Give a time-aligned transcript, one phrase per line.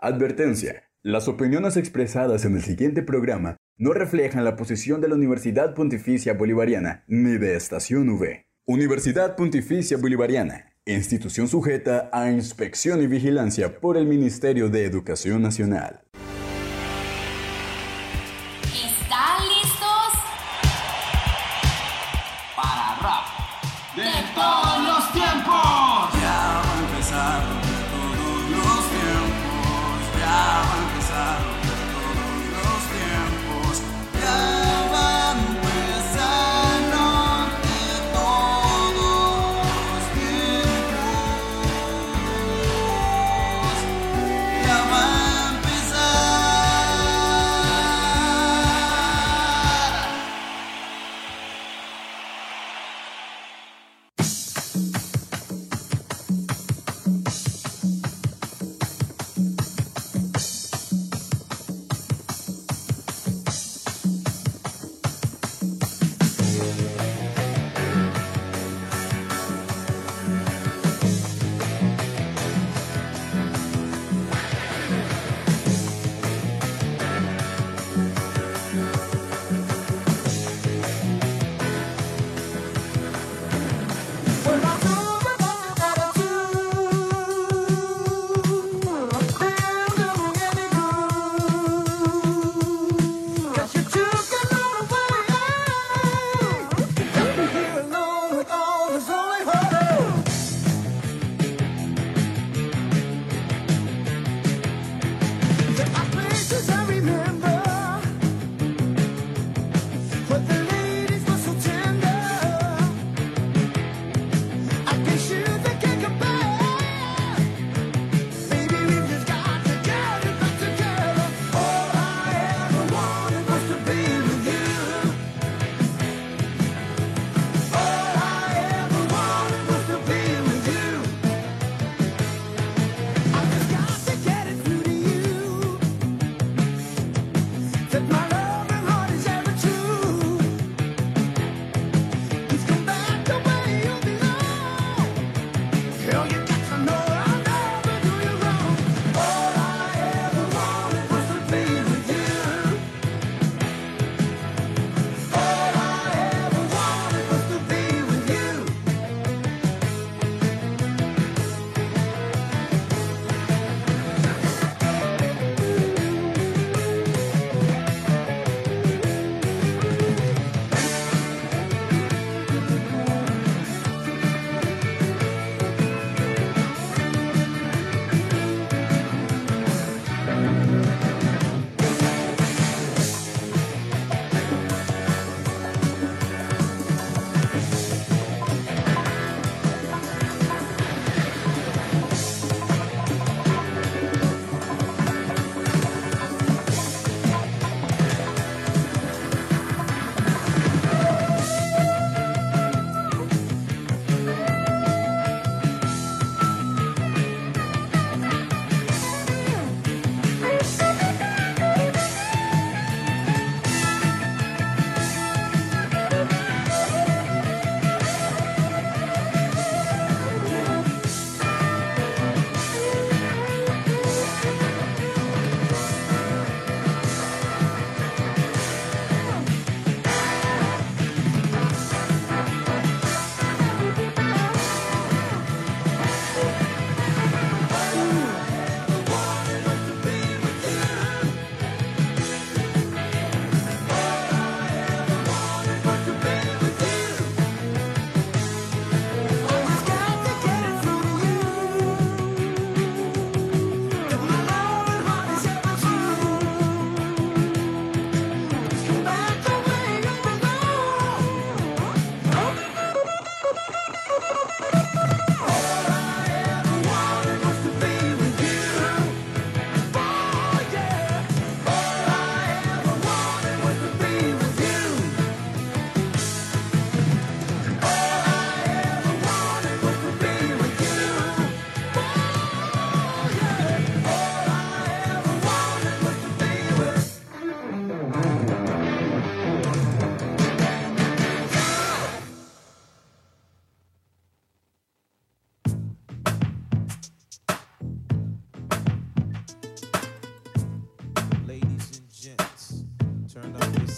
[0.00, 0.84] Advertencia.
[1.02, 6.34] Las opiniones expresadas en el siguiente programa no reflejan la posición de la Universidad Pontificia
[6.34, 8.46] Bolivariana ni de Estación V.
[8.64, 16.04] Universidad Pontificia Bolivariana, institución sujeta a inspección y vigilancia por el Ministerio de Educación Nacional.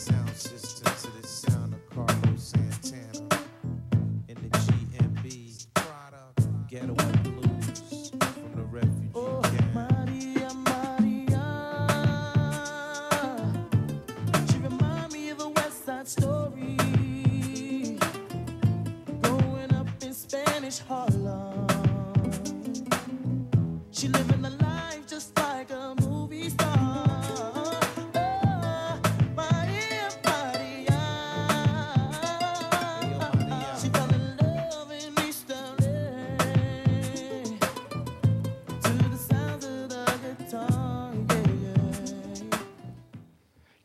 [0.01, 0.90] sound system.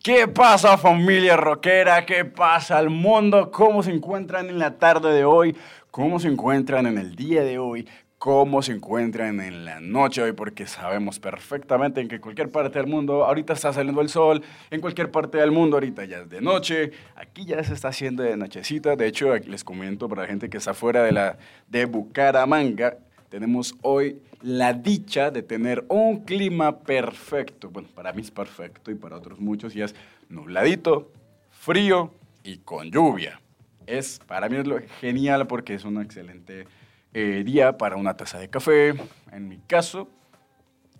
[0.05, 2.05] ¿Qué pasa familia rockera?
[2.05, 3.49] ¿Qué pasa al mundo?
[3.49, 5.57] ¿Cómo se encuentran en la tarde de hoy?
[5.89, 7.87] ¿Cómo se encuentran en el día de hoy?
[8.19, 10.33] ¿Cómo se encuentran en la noche hoy?
[10.33, 14.79] Porque sabemos perfectamente en que cualquier parte del mundo ahorita está saliendo el sol, en
[14.79, 18.37] cualquier parte del mundo ahorita ya es de noche, aquí ya se está haciendo de
[18.37, 18.95] nochecita.
[18.95, 22.99] De hecho, les comento para la gente que está fuera de la de Bucaramanga,
[23.35, 27.69] tenemos hoy la dicha de tener un clima perfecto.
[27.69, 29.93] Bueno, para mí es perfecto y para otros muchos y es
[30.29, 31.11] nubladito,
[31.51, 32.13] frío
[32.45, 33.41] y con lluvia.
[33.87, 36.65] Es, para mí es lo genial porque es un excelente
[37.13, 38.93] eh, día para una taza de café.
[39.33, 40.07] En mi caso,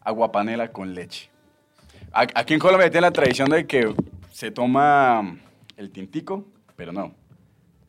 [0.01, 1.29] agua panela con leche.
[2.11, 3.95] Aquí en Colombia tiene la tradición de que
[4.33, 5.37] se toma
[5.77, 6.43] el tintico,
[6.75, 7.15] pero no.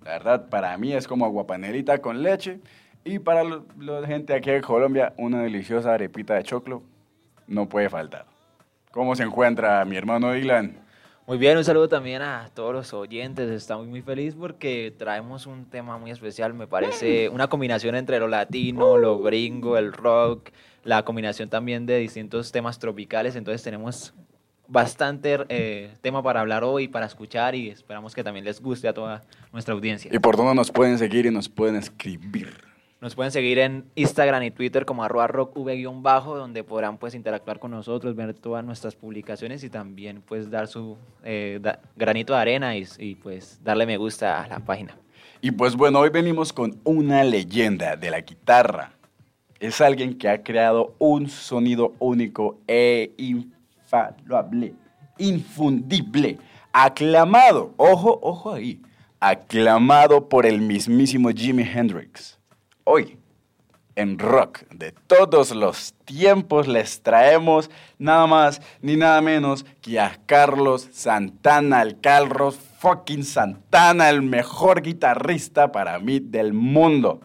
[0.04, 2.60] La verdad, para mí es como agua panelita con leche
[3.06, 6.82] y para la gente aquí de Colombia, una deliciosa arepita de choclo
[7.46, 8.26] no puede faltar.
[8.90, 10.76] ¿Cómo se encuentra mi hermano Dylan?
[11.24, 13.48] Muy bien, un saludo también a todos los oyentes.
[13.48, 16.52] Estamos muy feliz porque traemos un tema muy especial.
[16.54, 20.50] Me parece una combinación entre lo latino, lo gringo, el rock,
[20.82, 23.36] la combinación también de distintos temas tropicales.
[23.36, 24.14] Entonces tenemos
[24.66, 28.92] bastante eh, tema para hablar hoy, para escuchar y esperamos que también les guste a
[28.92, 29.22] toda
[29.52, 30.10] nuestra audiencia.
[30.12, 32.75] ¿Y por dónde nos pueden seguir y nos pueden escribir?
[33.06, 37.70] Nos pueden seguir en Instagram y Twitter como arroba rockv-bajo, donde podrán pues interactuar con
[37.70, 41.60] nosotros, ver todas nuestras publicaciones y también pues dar su eh,
[41.94, 44.96] granito de arena y, y, pues darle me gusta a la página.
[45.40, 48.90] Y pues bueno, hoy venimos con una leyenda de la guitarra.
[49.60, 54.74] Es alguien que ha creado un sonido único e infalable,
[55.16, 56.38] infundible,
[56.72, 58.82] aclamado, ojo, ojo ahí,
[59.20, 62.36] aclamado por el mismísimo Jimi Hendrix
[62.86, 63.18] hoy
[63.96, 70.20] en rock de todos los tiempos les traemos nada más ni nada menos que a
[70.26, 77.20] Carlos Santana, el Carlos fucking Santana, el mejor guitarrista para mí del mundo.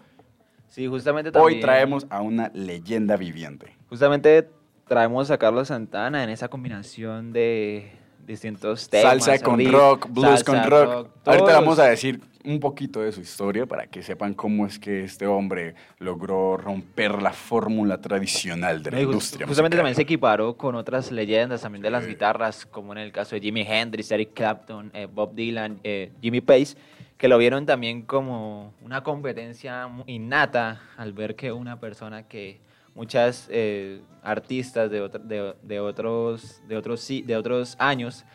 [0.68, 1.58] Sí, justamente también.
[1.58, 3.76] Hoy traemos a una leyenda viviente.
[3.90, 4.50] Justamente
[4.88, 7.92] traemos a Carlos Santana en esa combinación de
[8.26, 9.24] distintos temas.
[9.24, 11.10] Salsa con rock, blues con rock.
[11.26, 15.04] Ahorita vamos a decir un poquito de su historia para que sepan cómo es que
[15.04, 19.48] este hombre logró romper la fórmula tradicional de la industria.
[19.48, 23.36] Justamente también se equiparó con otras leyendas también de las guitarras, como en el caso
[23.36, 26.76] de Jimi Hendrix, Eric Clapton, eh, Bob Dylan, eh, Jimmy Page,
[27.18, 32.60] que lo vieron también como una competencia innata al ver que una persona que
[32.96, 38.26] muchas eh, artistas de, de, de, otros, de, otros, de otros años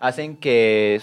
[0.00, 1.00] hacen que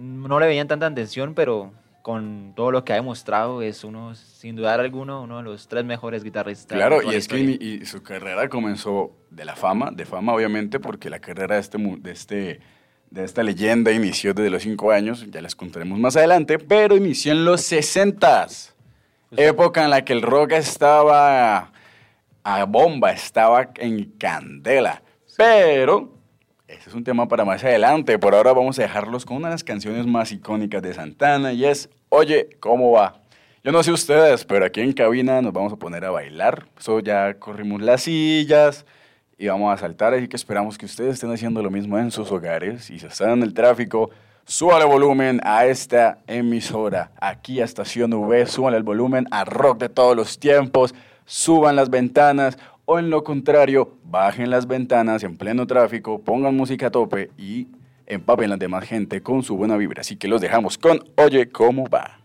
[0.00, 4.56] no le veían tanta atención, pero con todo lo que ha demostrado es uno, sin
[4.56, 6.76] dudar alguno, uno de los tres mejores guitarristas.
[6.76, 11.10] Claro, y es que y su carrera comenzó de la fama, de fama obviamente, porque
[11.10, 12.60] la carrera de, este, de, este,
[13.10, 17.32] de esta leyenda inició desde los cinco años, ya les contaremos más adelante, pero inició
[17.32, 18.74] en los sesentas,
[19.36, 21.70] época en la que el rock estaba
[22.42, 25.02] a bomba, estaba en candela,
[25.36, 26.19] pero
[26.70, 28.18] ese es un tema para más adelante.
[28.18, 31.64] Por ahora vamos a dejarlos con una de las canciones más icónicas de Santana y
[31.64, 33.20] es Oye, ¿cómo va?
[33.62, 36.66] Yo no sé ustedes, pero aquí en cabina nos vamos a poner a bailar.
[36.78, 38.84] Eso ya corrimos las sillas
[39.38, 42.32] y vamos a saltar, así que esperamos que ustedes estén haciendo lo mismo en sus
[42.32, 42.90] hogares.
[42.90, 44.10] Y si están en el tráfico,
[44.44, 49.78] suban el volumen a esta emisora, aquí a Estación V, suban el volumen a Rock
[49.78, 52.58] de todos los tiempos, suban las ventanas
[52.92, 57.68] o en lo contrario, bajen las ventanas en pleno tráfico, pongan música a tope y
[58.04, 60.00] empapen la demás gente con su buena vibra.
[60.00, 62.18] Así que los dejamos con Oye, ¿cómo va?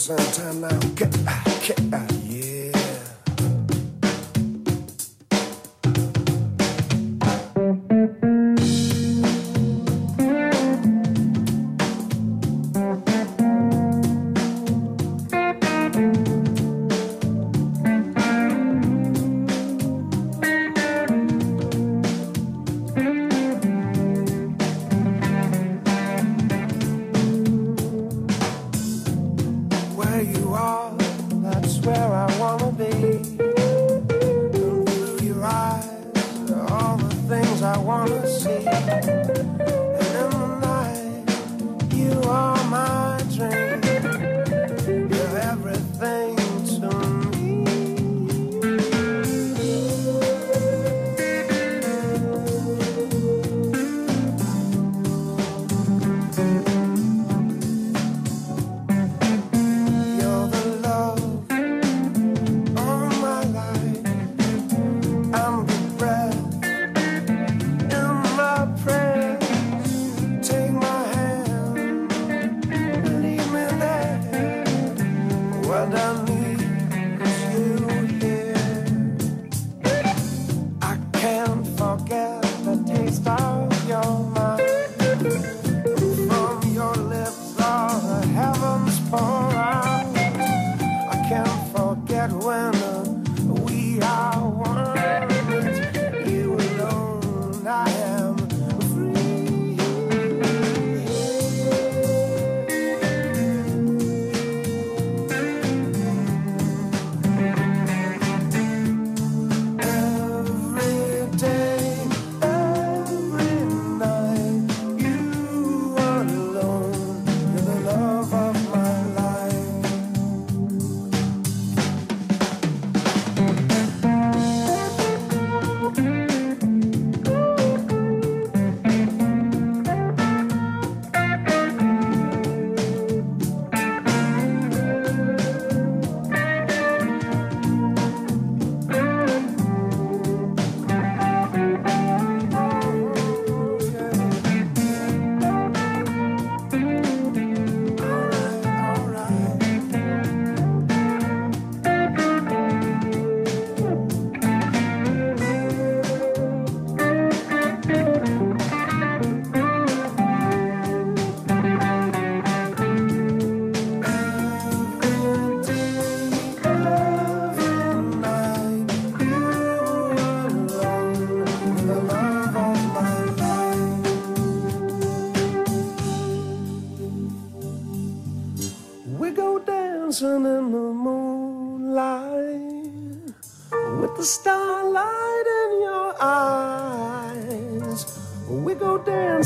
[0.00, 0.79] Carlos Santana.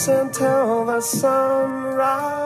[0.08, 2.43] Until the sunrise.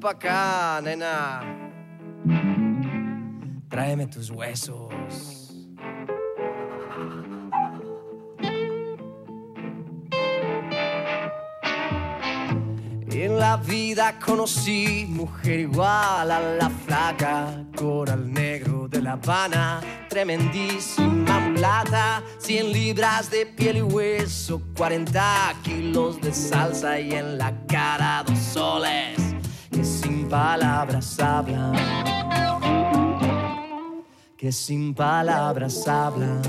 [0.00, 1.42] Pa' acá, nena.
[3.68, 5.50] Tráeme tus huesos.
[13.12, 21.38] En la vida conocí mujer igual a la flaca, coral negro de La Habana, tremendísima
[21.40, 28.24] mulata, 100 libras de piel y hueso, 40 kilos de salsa y en la cara
[28.26, 29.19] dos soles
[29.70, 31.74] que sin palabras hablan,
[34.36, 36.42] que sin palabras hablan.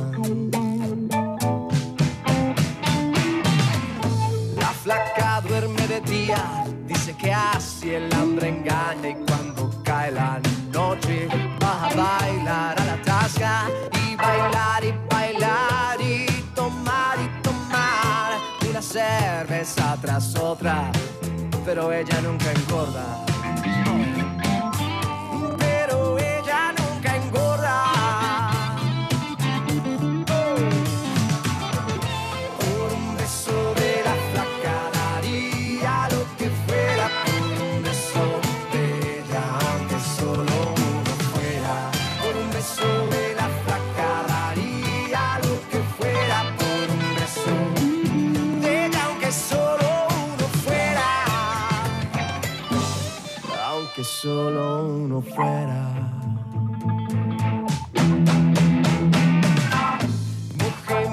[4.58, 10.42] La flaca duerme de día, dice que así el hambre engaña y cuando cae la
[10.72, 11.28] noche
[11.62, 13.68] va a bailar a la tasca
[14.04, 18.32] y bailar y bailar y tomar y tomar
[18.70, 20.92] una cerveza tras otra,
[21.66, 23.31] pero ella nunca engorda.
[55.22, 55.88] Fuera.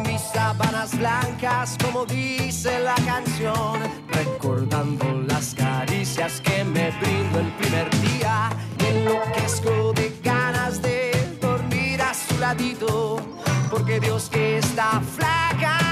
[0.07, 7.89] Mis sábanas blancas, como dice la canción, recordando las caricias que me brindó el primer
[8.01, 8.51] día.
[8.81, 13.21] Y enloquezco de ganas de dormir a su ladito,
[13.71, 15.88] porque Dios que está flaca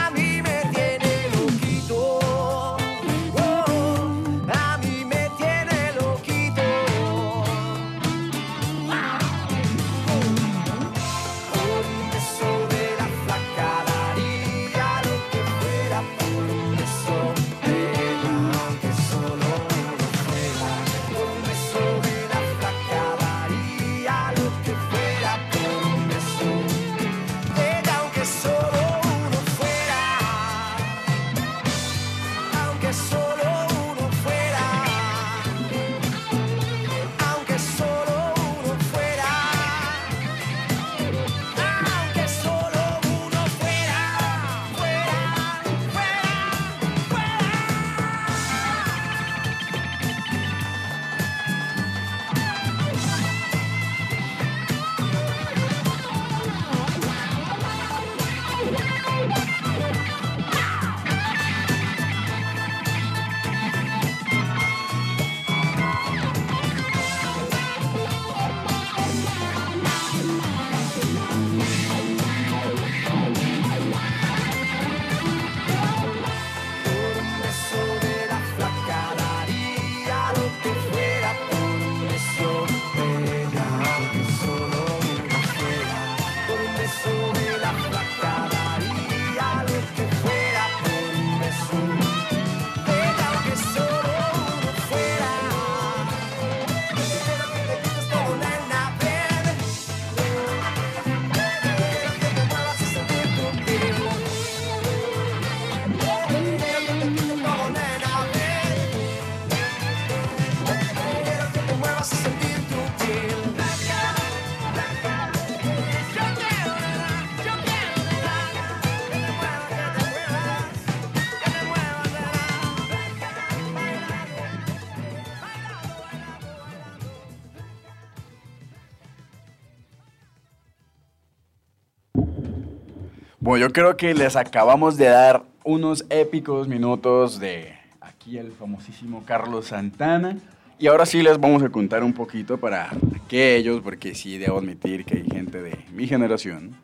[133.58, 139.68] Yo creo que les acabamos de dar unos épicos minutos de aquí el famosísimo Carlos
[139.68, 140.36] Santana.
[140.78, 145.06] Y ahora sí les vamos a contar un poquito para aquellos, porque sí debo admitir
[145.06, 146.76] que hay gente de mi generación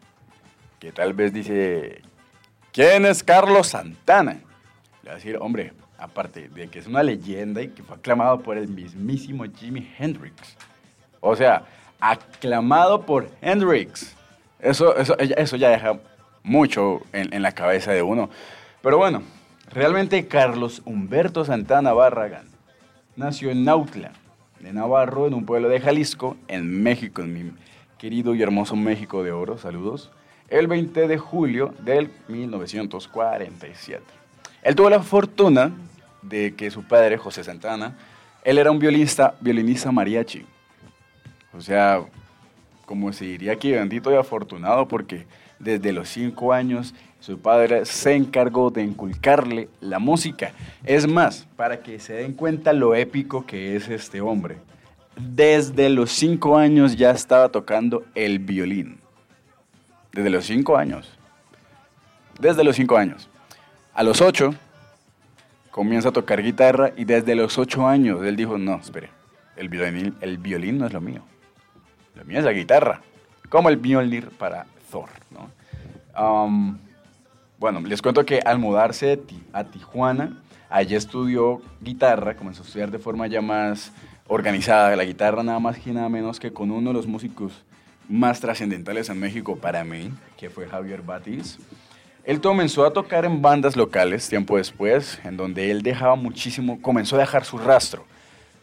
[0.81, 2.01] que tal vez dice,
[2.73, 4.33] ¿quién es Carlos Santana?
[4.33, 4.41] Le
[5.03, 8.57] voy a decir, hombre, aparte de que es una leyenda y que fue aclamado por
[8.57, 10.57] el mismísimo Jimi Hendrix.
[11.21, 11.65] O sea,
[12.01, 14.17] aclamado por Hendrix.
[14.59, 15.99] Eso, eso, eso ya deja
[16.43, 18.31] mucho en, la cabeza de uno.
[18.83, 19.23] Pero bueno,
[19.71, 22.47] realmente Carlos Humberto Santana Barragán
[23.17, 24.13] nació en Nautla,
[24.61, 27.53] de Navarro, en un pueblo de Jalisco, en México, en mi
[27.99, 30.11] querido y hermoso México de Oro, saludos,
[30.49, 34.03] el 20 de julio del 1947.
[34.63, 35.73] Él tuvo la fortuna
[36.23, 37.97] de que su padre, José Santana,
[38.45, 40.45] Él era un violinista, violinista mariachi.
[41.57, 42.03] O sea,
[42.87, 45.27] como se diría aquí, bendito y afortunado, porque
[45.63, 50.53] desde los cinco años su padre se encargó de inculcarle la música.
[50.85, 54.59] Es más, para que se den cuenta lo épico que es este hombre.
[55.17, 58.99] Desde los cinco años ya estaba tocando el violín.
[60.13, 61.17] Desde los cinco años.
[62.41, 63.29] Desde los cinco años.
[63.95, 64.55] A los ocho
[65.71, 69.11] comienza a tocar guitarra y desde los ocho años él dijo, no, espere,
[69.57, 71.23] el violín, el violín no es lo mío.
[72.17, 73.01] Lo mío es la guitarra.
[73.49, 74.67] Como el Mjolnir para
[77.59, 79.21] Bueno, les cuento que al mudarse
[79.53, 83.93] a Tijuana, allí estudió guitarra, comenzó a estudiar de forma ya más
[84.27, 87.65] organizada la guitarra, nada más y nada menos que con uno de los músicos
[88.09, 91.59] más trascendentales en México para mí, que fue Javier Batiz.
[92.25, 97.17] Él comenzó a tocar en bandas locales tiempo después, en donde él dejaba muchísimo, comenzó
[97.17, 98.05] a dejar su rastro.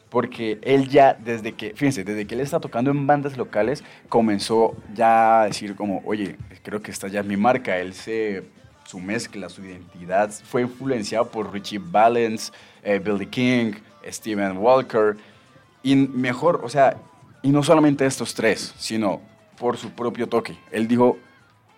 [0.09, 4.75] Porque él ya, desde que, fíjense, desde que él está tocando en bandas locales, comenzó
[4.93, 7.77] ya a decir como, oye, creo que esta ya es mi marca.
[7.77, 8.43] Él se,
[8.85, 12.51] su mezcla, su identidad fue influenciado por Richie Valens,
[12.83, 13.73] eh, Billy King,
[14.07, 15.15] Steven Walker.
[15.83, 16.97] Y mejor, o sea,
[17.41, 19.21] y no solamente estos tres, sino
[19.59, 20.57] por su propio toque.
[20.71, 21.17] Él dijo,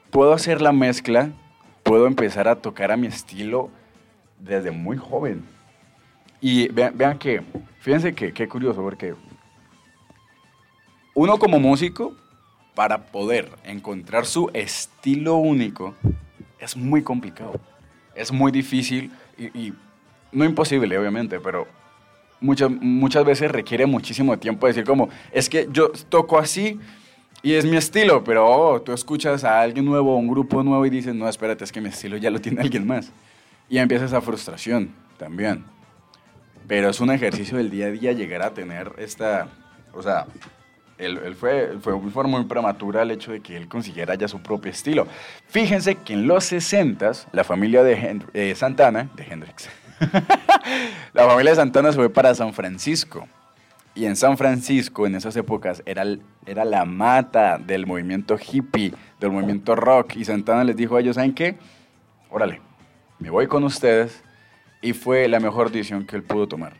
[0.10, 1.32] puedo hacer la mezcla,
[1.84, 3.70] puedo empezar a tocar a mi estilo
[4.40, 5.44] desde muy joven.
[6.42, 7.42] Y vean, vean que,
[7.80, 9.14] fíjense que qué curioso, porque
[11.14, 12.16] uno como músico,
[12.76, 15.94] para poder encontrar su estilo único,
[16.60, 17.60] es muy complicado.
[18.16, 19.74] Es muy difícil y, y
[20.32, 21.68] no imposible, obviamente, pero
[22.40, 26.80] muchas, muchas veces requiere muchísimo tiempo decir como, es que yo toco así
[27.44, 30.90] y es mi estilo, pero oh, tú escuchas a alguien nuevo, un grupo nuevo y
[30.90, 33.12] dices, no, espérate, es que mi estilo ya lo tiene alguien más.
[33.70, 35.64] Y empieza esa frustración también.
[36.72, 39.50] Pero es un ejercicio del día a día llegar a tener esta,
[39.92, 40.26] o sea,
[40.98, 45.06] él, fue, fue, muy prematura el hecho de que él consiguiera ya su propio estilo.
[45.50, 49.70] Fíjense que en los 60 la familia de eh, Santana, de Hendrix,
[51.14, 53.28] la familia de Santana se fue para San Francisco.
[53.94, 56.06] Y en San Francisco, en esas épocas, era,
[56.46, 60.16] era la mata del movimiento hippie, del movimiento rock.
[60.16, 61.58] Y Santana les dijo a ellos, ¿saben qué?
[62.30, 62.62] Órale,
[63.20, 64.24] me voy con ustedes.
[64.82, 66.74] Y fue la mejor decisión que él pudo tomar.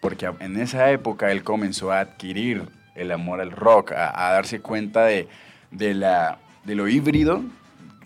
[0.00, 5.04] Porque en esa época él comenzó a adquirir el amor al rock, a, darse cuenta
[5.04, 5.28] de,
[5.70, 7.42] de, la, de lo híbrido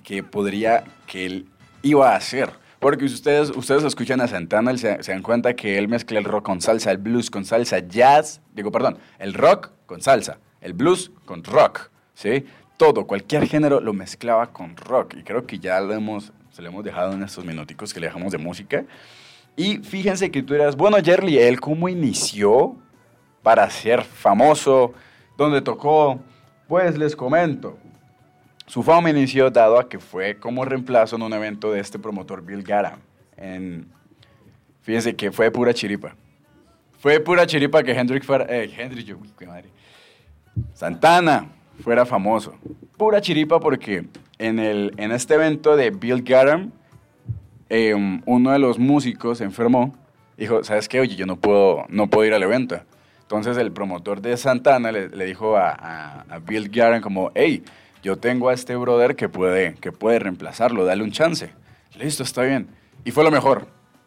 [0.04, 1.46] que podría, que él
[1.82, 2.50] iba a hacer.
[2.78, 6.60] Porque ustedes, ustedes escuchan a Santana, se dan cuenta que él mezcla el rock con
[6.60, 11.42] salsa, el blues con salsa, jazz, digo, perdón, el rock con salsa, el blues con
[11.42, 12.44] rock, ¿sí?
[12.76, 15.14] Todo, cualquier género lo mezclaba con rock.
[15.18, 18.06] Y creo que ya lo hemos, se lo hemos dejado en estos minuticos que le
[18.06, 18.84] dejamos de música.
[19.58, 22.76] Y fíjense que tú eras, bueno, Jerry, ¿él cómo inició
[23.42, 24.94] para ser famoso?
[25.36, 26.20] ¿Dónde tocó?
[26.68, 27.76] Pues les comento.
[28.66, 32.40] Su fama inició dado a que fue como reemplazo en un evento de este promotor
[32.40, 33.00] Bill Garam.
[33.36, 33.88] En,
[34.82, 36.14] fíjense que fue pura chiripa.
[37.00, 38.46] Fue pura chiripa que Hendrix fuera...
[38.48, 38.70] Eh,
[39.04, 39.70] yo, qué madre.
[40.72, 41.48] Santana
[41.82, 42.54] fuera famoso.
[42.96, 44.06] Pura chiripa porque
[44.38, 46.70] en, el, en este evento de Bill Garam,
[47.70, 47.94] eh,
[48.26, 49.94] uno de los músicos se enfermó.
[50.36, 51.00] Dijo, ¿sabes qué?
[51.00, 52.80] Oye, yo no puedo, no puedo ir al evento.
[53.22, 57.62] Entonces el promotor de Santana le, le dijo a, a- a Bill Garam como, hey,
[58.02, 61.50] yo tengo a este brother que puede, que puede reemplazarlo, dale un chance.
[61.98, 62.68] Listo, está bien.
[63.04, 63.66] Y fue lo mejor,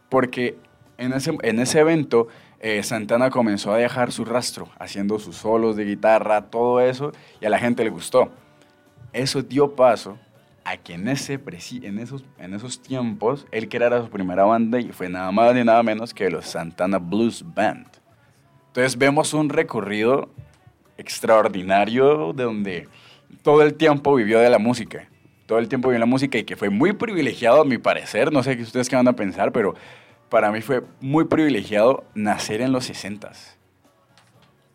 [0.09, 0.55] porque
[0.97, 2.29] en ese, en ese evento
[2.61, 7.45] eh, Santana comenzó a dejar su rastro, haciendo sus solos de guitarra, todo eso, y
[7.45, 8.31] a la gente le gustó.
[9.13, 10.17] Eso dio paso
[10.63, 11.39] a que en, ese
[11.81, 15.63] en, esos, en esos tiempos él creara su primera banda y fue nada más ni
[15.63, 17.87] nada menos que los Santana Blues Band.
[18.67, 20.29] Entonces vemos un recorrido
[20.97, 22.87] extraordinario de donde
[23.41, 25.07] todo el tiempo vivió de la música.
[25.45, 28.31] Todo el tiempo vivió de la música y que fue muy privilegiado a mi parecer.
[28.31, 29.73] No sé qué ustedes qué van a pensar, pero
[30.29, 33.57] para mí fue muy privilegiado nacer en los 60s.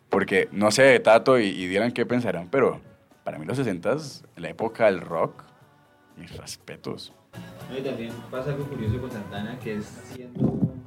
[0.09, 2.79] Porque no sé, Tato y, y qué pensarán, pero
[3.23, 5.43] para mí los 60s, la época del rock,
[6.17, 7.13] mis respetos.
[7.75, 10.83] Y también pasa algo curioso con Santana, que es siendo un,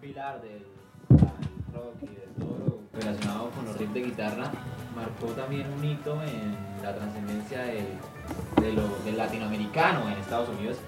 [0.00, 0.66] pilar del,
[1.08, 1.28] del
[1.72, 4.50] rock y de todo relacionado con los riffs de guitarra,
[4.94, 10.78] marcó también un hito en la trascendencia del, del latinoamericano en Estados Unidos,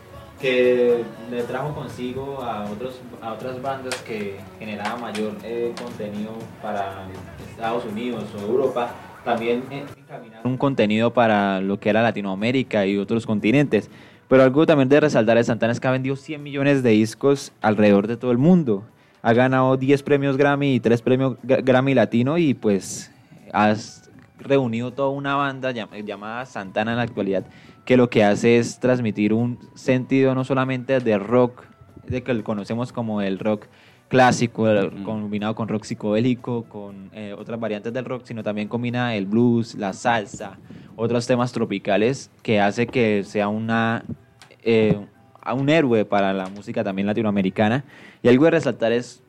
[0.41, 6.33] que le trajo consigo a, otros, a otras bandas que generaban mayor eh, contenido
[6.63, 7.07] para
[7.51, 8.91] Estados Unidos o Europa,
[9.27, 13.91] también eh, encaminaron un contenido para lo que era Latinoamérica y otros continentes.
[14.29, 17.53] Pero algo también de resaltar de Santana es que ha vendido 100 millones de discos
[17.61, 18.85] alrededor de todo el mundo.
[19.23, 23.11] ha ganado 10 premios Grammy y 3 premios Gra- Grammy Latino y pues
[23.53, 24.09] has
[24.39, 27.45] reunido toda una banda llam- llamada Santana en la actualidad
[27.85, 31.65] que lo que hace es transmitir un sentido no solamente de rock,
[32.07, 33.67] de que lo conocemos como el rock
[34.09, 34.67] clásico,
[35.05, 39.75] combinado con rock psicodélico, con eh, otras variantes del rock, sino también combina el blues,
[39.75, 40.59] la salsa,
[40.97, 44.05] otros temas tropicales que hace que sea una
[44.63, 44.99] eh,
[45.55, 47.85] un héroe para la música también latinoamericana.
[48.23, 49.23] Y algo de resaltar es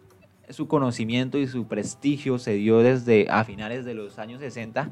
[0.50, 4.90] su conocimiento y su prestigio se dio desde a finales de los años 60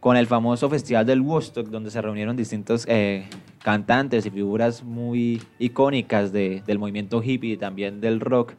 [0.00, 3.26] con el famoso festival del Woodstock, donde se reunieron distintos eh,
[3.62, 8.54] cantantes y figuras muy icónicas de- del movimiento hippie y también del rock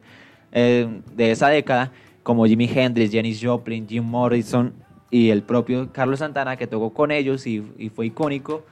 [0.58, 1.92] eh, de esa década,
[2.22, 4.72] como Jimi Hendrix, Janis Joplin, Jim Morrison
[5.10, 7.60] y el propio Carlos Santana, que tocó con ellos y,
[7.94, 8.64] fue icónico,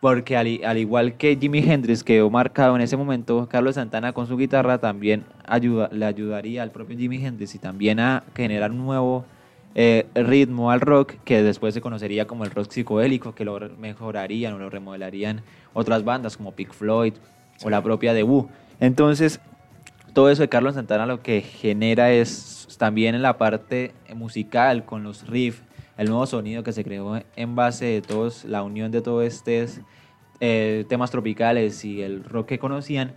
[0.00, 4.38] porque al, igual que Jimi Hendrix quedó marcado en ese momento, Carlos Santana con su
[4.38, 5.24] guitarra también
[5.92, 9.26] le ayudaría al propio Jimi Hendrix y también a generar un nuevo
[9.74, 14.54] eh, ritmo al rock que después se conocería como el rock psicodélico, que lo mejorarían
[14.54, 15.42] o lo remodelarían
[15.74, 17.12] otras bandas como Pink Floyd
[17.62, 18.24] o la propia The.
[18.80, 19.38] Entonces,
[20.12, 25.02] todo eso de Carlos Santana lo que genera es también en la parte musical con
[25.02, 25.62] los riffs,
[25.96, 29.80] el nuevo sonido que se creó en base de todos, la unión de todos estos
[30.40, 33.12] eh, temas tropicales y el rock que conocían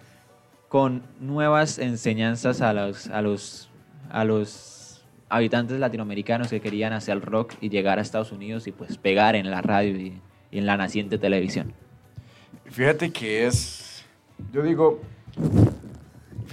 [0.68, 3.70] con nuevas enseñanzas a los, a los,
[4.10, 8.72] a los habitantes latinoamericanos que querían hacer el rock y llegar a Estados Unidos y
[8.72, 10.20] pues pegar en la radio y,
[10.52, 11.74] y en la naciente televisión.
[12.66, 14.04] Fíjate que es.
[14.52, 15.00] Yo digo.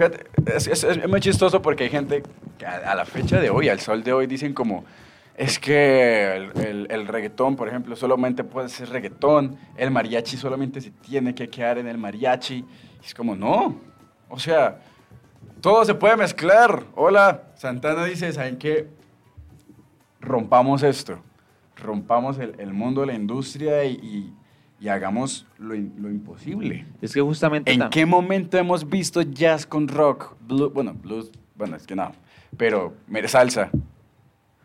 [0.00, 0.24] Fíjate,
[0.56, 2.22] es, es- es muy chistoso porque hay gente
[2.56, 4.82] que a, a la fecha de hoy, al sol de hoy, dicen como.
[5.36, 9.58] Es que el, el- el reggaetón, por ejemplo, solamente puede ser reggaetón.
[9.76, 12.64] El mariachi solamente se tiene que quedar en el mariachi.
[13.02, 13.78] Y es como, no.
[14.30, 14.80] O sea,
[15.60, 16.84] todo se puede mezclar.
[16.94, 18.88] Hola, Santana dice, ¿saben qué?
[20.22, 21.18] rompamos esto,
[21.76, 24.34] rompamos el, el mundo la industria y, y-
[24.80, 26.86] y hagamos lo, lo imposible.
[27.02, 27.70] Es que justamente...
[27.72, 30.34] ¿En qué momento hemos visto jazz con rock?
[30.40, 32.12] Bueno, blues, bueno, es que no,
[32.56, 33.70] pero mire, salsa.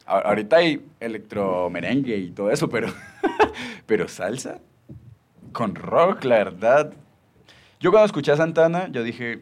[0.05, 2.87] A- ahorita hay electromerengue y todo eso, pero,
[3.85, 4.59] pero salsa
[5.51, 6.93] con rock, la verdad.
[7.79, 9.41] Yo cuando escuché a Santana, yo dije,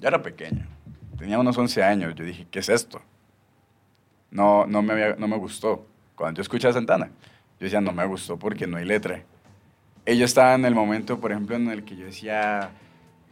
[0.00, 0.66] ya era pequeño,
[1.16, 3.00] tenía unos 11 años, yo dije, ¿qué es esto?
[4.30, 5.86] no, no, me, había- no me gustó.
[6.14, 7.10] Cuando yo escuché a Santana,
[7.60, 9.22] yo decía, no me gustó porque no hay letra.
[10.06, 12.70] Ella estaba en el momento, por ejemplo, en el que yo decía,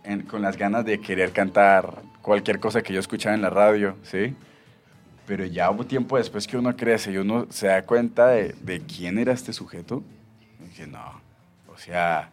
[0.05, 3.97] en- con las ganas de querer cantar cualquier cosa que yo escuchaba en la radio,
[4.03, 4.35] ¿sí?
[5.27, 8.81] Pero ya hubo tiempo después que uno crece y uno se da cuenta de, de
[8.81, 10.03] quién era este sujeto.
[10.61, 11.20] Y dije, no,
[11.72, 12.31] o sea,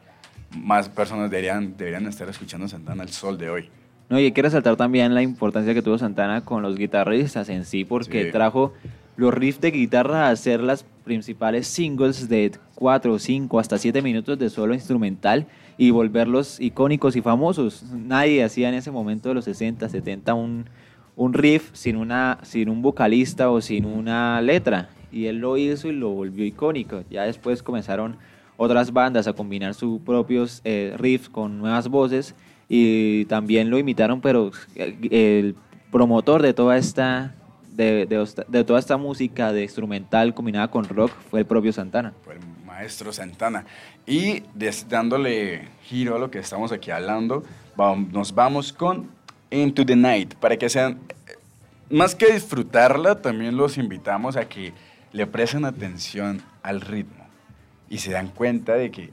[0.55, 3.69] más personas deberían, deberían estar escuchando Santana al sol de hoy.
[4.09, 7.65] No, y hay que resaltar también la importancia que tuvo Santana con los guitarristas en
[7.65, 8.31] sí, porque Sí.
[8.31, 8.73] trajo
[9.15, 14.39] los riffs de guitarra a ser las principales singles de 4, 5, hasta 7 minutos
[14.39, 15.47] de solo instrumental
[15.77, 17.83] y volverlos icónicos y famosos.
[17.93, 20.65] Nadie hacía en ese momento de los 60, 70 un,
[21.15, 24.89] un riff sin, una, sin un vocalista o sin una letra.
[25.11, 27.03] Y él lo hizo y lo volvió icónico.
[27.09, 28.17] Ya después comenzaron
[28.57, 32.35] otras bandas a combinar sus propios eh, riffs con nuevas voces
[32.69, 35.55] y también lo imitaron, pero el
[35.91, 37.35] promotor de toda esta
[37.75, 42.13] de, de de toda esta música de instrumental combinada con rock fue el propio Santana.
[42.23, 43.65] fue el maestro Santana.
[44.05, 47.43] Y des- dándole giro a lo que estamos aquí hablando,
[48.11, 49.09] nos vamos con
[49.51, 50.35] Into the Night.
[50.35, 51.33] Para que sean, eh,
[51.89, 54.73] más que disfrutarla, también los invitamos a que
[55.11, 57.23] le presten atención al ritmo
[57.89, 59.11] y se dan cuenta de que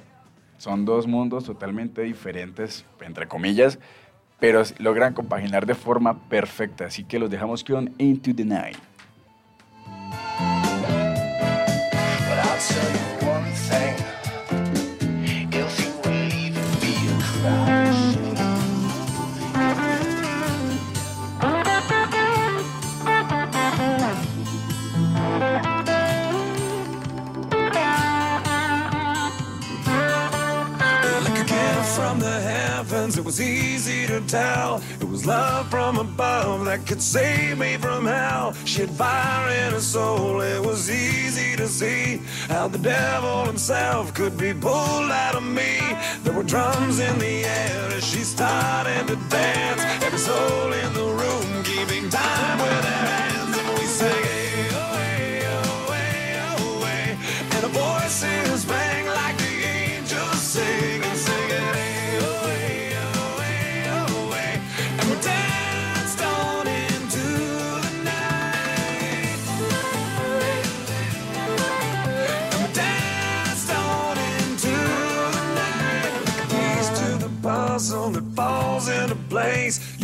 [0.57, 3.79] son dos mundos totalmente diferentes, entre comillas,
[4.41, 6.87] pero logran compaginar de forma perfecta.
[6.87, 8.90] Así que los dejamos con Into the Night.
[33.31, 34.83] Was easy to tell.
[35.01, 38.55] It was love from above that could save me from hell.
[38.65, 44.13] She had fire in her soul, it was easy to see how the devil himself
[44.15, 45.79] could be pulled out of me.
[46.25, 49.83] There were drums in the air as she started to dance.
[50.05, 53.00] Every soul in the room keeping time with their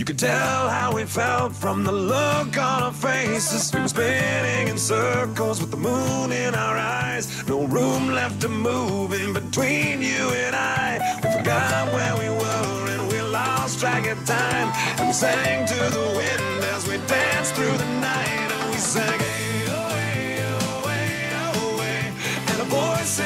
[0.07, 3.75] could tell how we felt from the look on our faces.
[3.75, 7.27] We were spinning in circles with the moon in our eyes.
[7.49, 11.01] No room left to move in between you and I.
[11.25, 14.69] We forgot where we were and we lost track of time.
[14.99, 18.49] And we sang to the wind as we danced through the night.
[18.57, 19.21] And we sang,
[19.67, 20.39] away,
[20.85, 22.13] away, away.
[22.47, 23.19] And a voice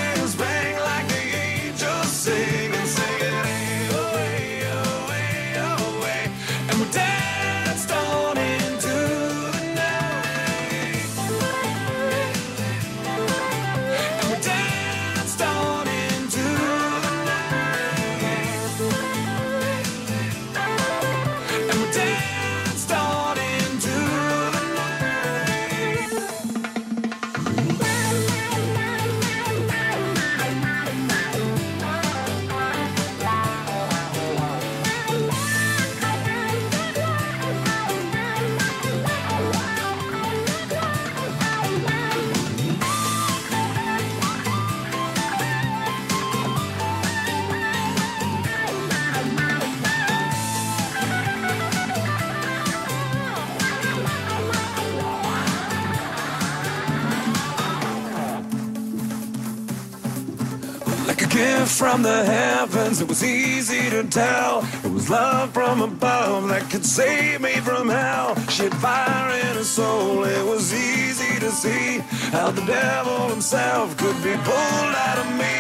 [62.01, 64.67] from the heavens, it was easy to tell.
[64.85, 68.37] It was love from above that could save me from hell.
[68.49, 71.99] She had fire in her soul, it was easy to see
[72.33, 75.57] how the devil himself could be pulled out of me.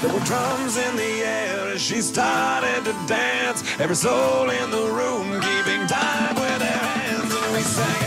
[0.00, 3.62] There were drums in the air as she started to dance.
[3.78, 8.03] Every soul in the room keeping time with their hands, and we sang.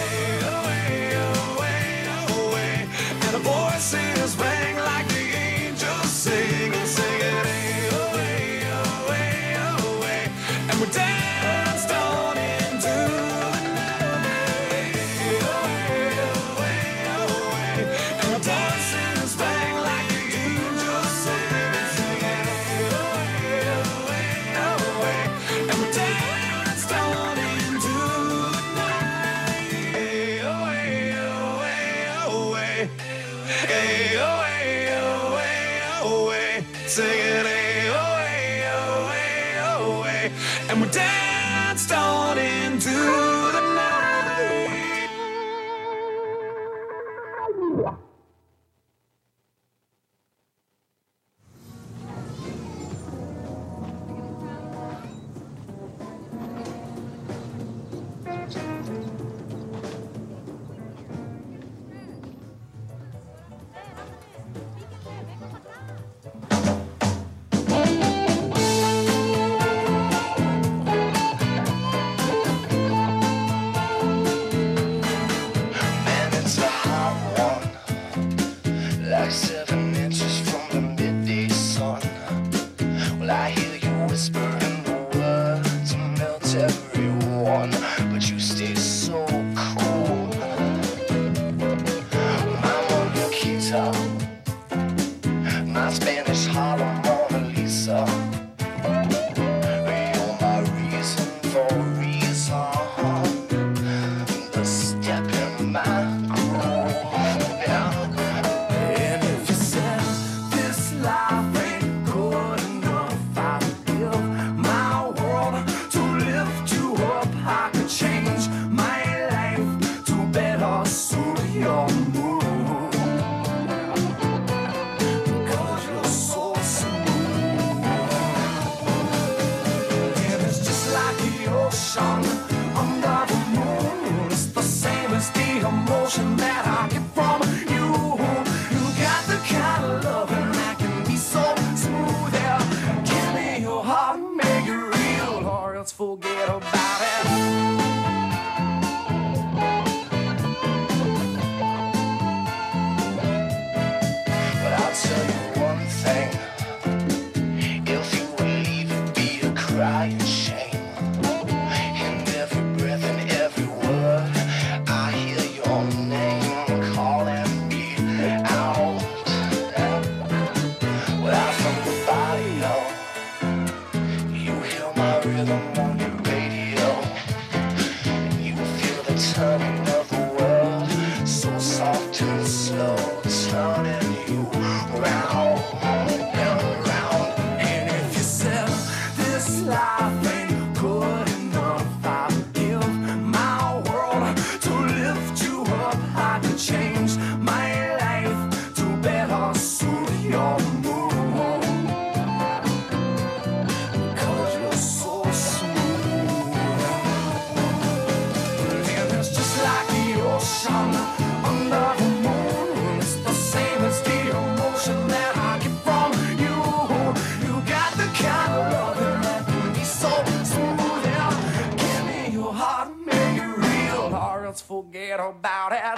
[224.77, 225.96] Forget about it.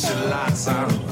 [0.00, 0.12] such
[0.66, 1.09] a